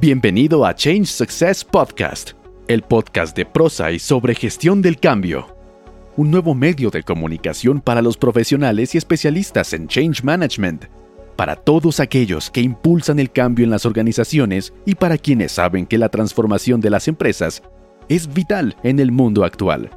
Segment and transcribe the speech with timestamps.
[0.00, 2.34] Bienvenido a Change Success Podcast,
[2.68, 5.56] el podcast de Prosai sobre gestión del cambio.
[6.16, 10.84] Un nuevo medio de comunicación para los profesionales y especialistas en Change Management,
[11.34, 15.98] para todos aquellos que impulsan el cambio en las organizaciones y para quienes saben que
[15.98, 17.64] la transformación de las empresas
[18.08, 19.90] es vital en el mundo actual.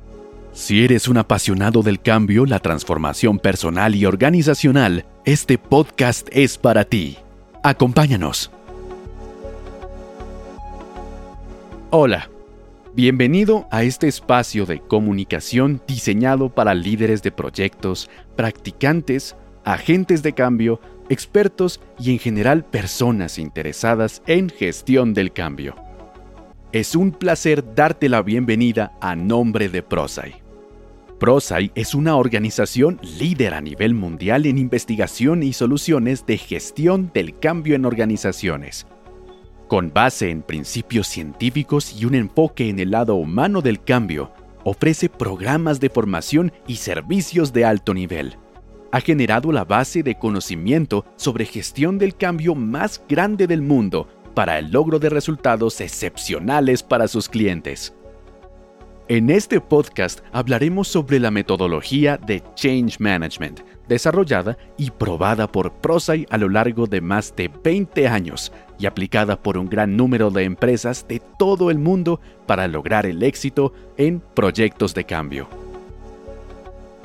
[0.51, 6.85] Si eres un apasionado del cambio, la transformación personal y organizacional, este podcast es para
[6.85, 7.19] ti.
[7.61, 8.49] Acompáñanos.
[11.93, 12.29] Hola,
[12.95, 20.79] bienvenido a este espacio de comunicación diseñado para líderes de proyectos, practicantes, agentes de cambio,
[21.09, 25.75] expertos y en general personas interesadas en gestión del cambio.
[26.71, 30.35] Es un placer darte la bienvenida a nombre de Prosai.
[31.19, 37.37] Prosai es una organización líder a nivel mundial en investigación y soluciones de gestión del
[37.37, 38.87] cambio en organizaciones
[39.71, 44.33] con base en principios científicos y un enfoque en el lado humano del cambio,
[44.65, 48.35] ofrece programas de formación y servicios de alto nivel.
[48.91, 54.59] Ha generado la base de conocimiento sobre gestión del cambio más grande del mundo para
[54.59, 57.95] el logro de resultados excepcionales para sus clientes.
[59.11, 63.59] En este podcast hablaremos sobre la metodología de Change Management,
[63.89, 69.35] desarrollada y probada por Prosai a lo largo de más de 20 años y aplicada
[69.35, 74.21] por un gran número de empresas de todo el mundo para lograr el éxito en
[74.33, 75.49] proyectos de cambio.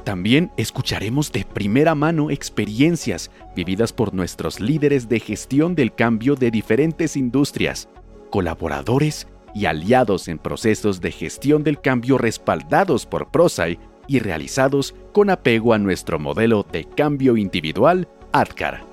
[0.05, 6.53] También escucharemos de primera mano experiencias vividas por nuestros líderes de gestión del cambio de
[6.53, 7.89] diferentes industrias,
[8.31, 9.27] colaboradores
[9.57, 15.73] y aliados en procesos de gestión del cambio respaldados por Prosai y realizados con apego
[15.73, 18.85] a nuestro modelo de cambio individual ADCAR.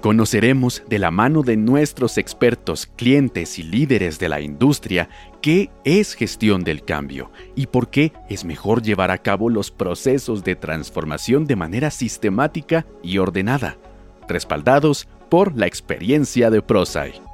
[0.00, 5.10] Conoceremos de la mano de nuestros expertos, clientes y líderes de la industria
[5.42, 10.42] qué es gestión del cambio y por qué es mejor llevar a cabo los procesos
[10.44, 13.76] de transformación de manera sistemática y ordenada,
[14.26, 17.29] respaldados por la experiencia de Prosai.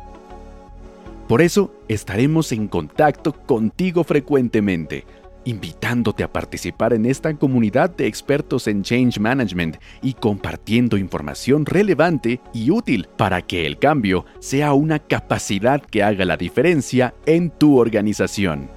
[1.29, 5.05] Por eso estaremos en contacto contigo frecuentemente,
[5.45, 12.41] invitándote a participar en esta comunidad de expertos en Change Management y compartiendo información relevante
[12.53, 17.79] y útil para que el cambio sea una capacidad que haga la diferencia en tu
[17.79, 18.69] organización.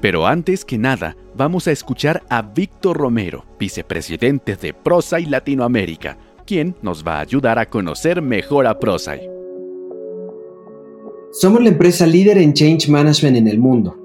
[0.00, 6.76] Pero antes que nada, vamos a escuchar a Víctor Romero, vicepresidente de Prosai Latinoamérica, quien
[6.82, 9.39] nos va a ayudar a conocer mejor a Prosai.
[11.32, 13.96] Somos la empresa líder en Change Management en el mundo.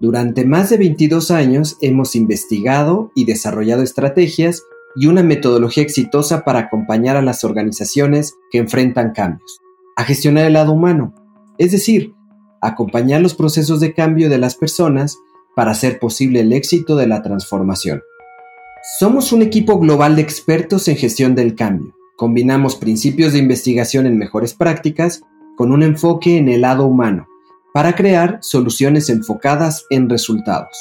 [0.00, 4.62] Durante más de 22 años hemos investigado y desarrollado estrategias
[4.96, 9.60] y una metodología exitosa para acompañar a las organizaciones que enfrentan cambios,
[9.96, 11.14] a gestionar el lado humano,
[11.58, 12.14] es decir,
[12.62, 15.18] acompañar los procesos de cambio de las personas
[15.54, 18.00] para hacer posible el éxito de la transformación.
[18.98, 21.94] Somos un equipo global de expertos en gestión del cambio.
[22.16, 25.22] Combinamos principios de investigación en mejores prácticas
[25.62, 27.28] con un enfoque en el lado humano,
[27.72, 30.76] para crear soluciones enfocadas en resultados.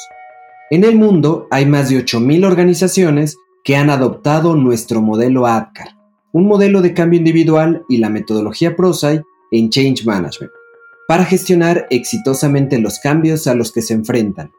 [0.71, 5.89] En el mundo hay más de 8.000 organizaciones que han adoptado nuestro modelo APCAR,
[6.31, 9.21] un modelo de cambio individual y la metodología ProSci
[9.51, 10.51] en Change Management,
[11.07, 14.49] para gestionar exitosamente los cambios a los que se enfrentan.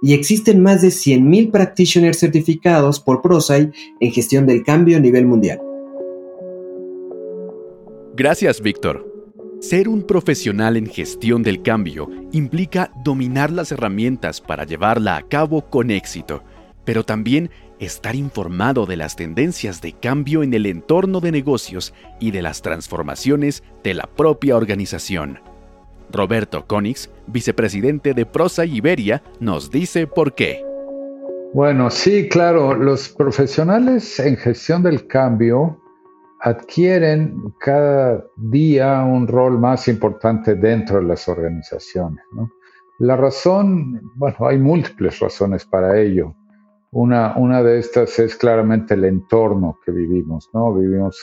[0.00, 3.68] Y existen más de 100.000 practitioners certificados por ProSci
[4.00, 5.60] en gestión del cambio a nivel mundial.
[8.14, 9.17] Gracias, Víctor.
[9.60, 15.68] Ser un profesional en gestión del cambio implica dominar las herramientas para llevarla a cabo
[15.68, 16.44] con éxito,
[16.84, 22.30] pero también estar informado de las tendencias de cambio en el entorno de negocios y
[22.30, 25.40] de las transformaciones de la propia organización.
[26.12, 30.64] Roberto Konix, vicepresidente de Prosa Iberia, nos dice por qué.
[31.52, 35.80] Bueno, sí, claro, los profesionales en gestión del cambio
[36.40, 42.24] adquieren cada día un rol más importante dentro de las organizaciones.
[42.98, 46.34] La razón, bueno, hay múltiples razones para ello.
[46.90, 50.74] Una, una de estas es claramente el entorno que vivimos, ¿no?
[50.74, 51.20] Vivimos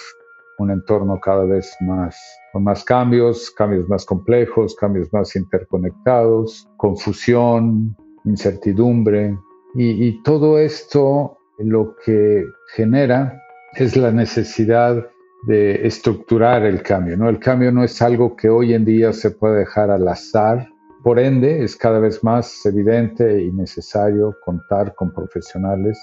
[0.57, 2.17] un entorno cada vez más
[2.53, 9.37] con más cambios, cambios más complejos, cambios más interconectados, confusión, incertidumbre,
[9.73, 12.45] y, y todo esto lo que
[12.75, 13.41] genera
[13.75, 15.05] es la necesidad
[15.43, 17.17] de estructurar el cambio.
[17.17, 17.29] ¿no?
[17.29, 20.67] El cambio no es algo que hoy en día se puede dejar al azar.
[21.03, 26.01] Por ende, es cada vez más evidente y necesario contar con profesionales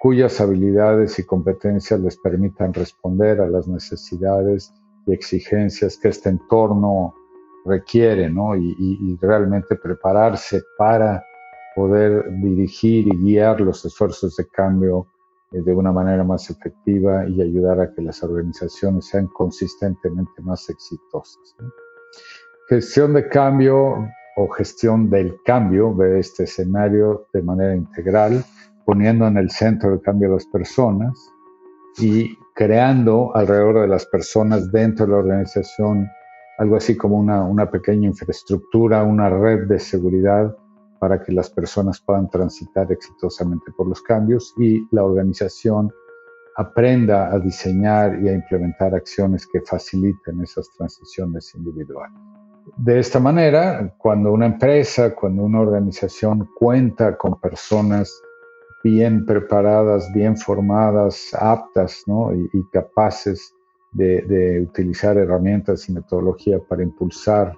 [0.00, 4.72] cuyas habilidades y competencias les permitan responder a las necesidades
[5.06, 7.14] y exigencias que este entorno
[7.66, 8.56] requiere, ¿no?
[8.56, 11.22] Y, realmente prepararse para
[11.76, 15.06] poder dirigir y guiar los esfuerzos de cambio
[15.50, 21.56] de una manera más efectiva y ayudar a que las organizaciones sean consistentemente más exitosas.
[22.68, 28.44] Gestión de cambio o gestión del cambio ve este escenario de manera integral,
[28.84, 31.18] poniendo en el centro el cambio a las personas
[31.98, 36.08] y creando alrededor de las personas dentro de la organización
[36.58, 40.54] algo así como una, una pequeña infraestructura, una red de seguridad
[41.00, 45.90] para que las personas puedan transitar exitosamente por los cambios y la organización
[46.56, 52.16] aprenda a diseñar y a implementar acciones que faciliten esas transiciones individuales.
[52.76, 58.12] De esta manera, cuando una empresa, cuando una organización cuenta con personas
[58.84, 62.04] bien preparadas, bien formadas, aptas
[62.52, 63.54] y, capaces
[63.92, 67.54] de, utilizar herramientas y metodología para impulsar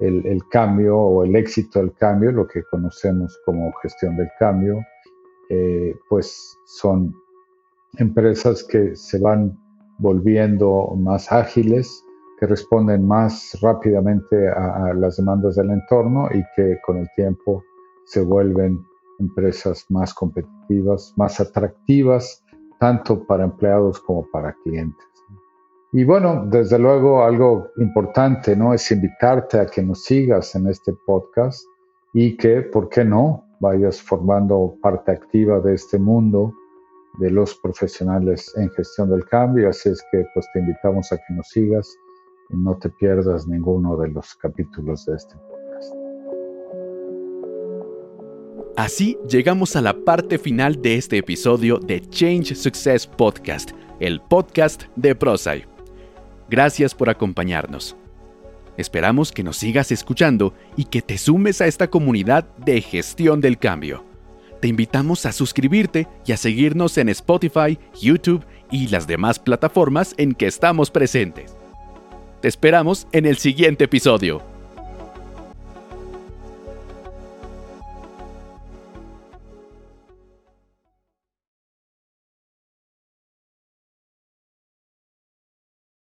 [0.00, 4.80] el, cambio o el éxito del cambio, lo que conocemos como gestión del cambio,
[5.48, 7.14] eh, pues son
[7.98, 9.56] empresas que se van
[9.98, 12.04] volviendo más ágiles,
[12.40, 17.62] que responden más rápidamente a, a, las demandas del entorno y que con el tiempo
[18.06, 18.84] se vuelven
[19.20, 22.42] empresas más competitivas, más atractivas,
[22.80, 25.11] tanto para empleados como para clientes.
[25.94, 28.72] Y bueno, desde luego algo importante, ¿no?
[28.72, 31.66] Es invitarte a que nos sigas en este podcast
[32.14, 36.52] y que, ¿por qué no?, vayas formando parte activa de este mundo
[37.18, 39.68] de los profesionales en gestión del cambio.
[39.68, 41.94] Así es que, pues, te invitamos a que nos sigas
[42.48, 45.94] y no te pierdas ninguno de los capítulos de este podcast.
[48.78, 54.84] Así llegamos a la parte final de este episodio de Change Success Podcast, el podcast
[54.96, 55.71] de ProSci.
[56.52, 57.96] Gracias por acompañarnos.
[58.76, 63.56] Esperamos que nos sigas escuchando y que te sumes a esta comunidad de gestión del
[63.56, 64.04] cambio.
[64.60, 70.34] Te invitamos a suscribirte y a seguirnos en Spotify, YouTube y las demás plataformas en
[70.34, 71.56] que estamos presentes.
[72.42, 74.51] Te esperamos en el siguiente episodio.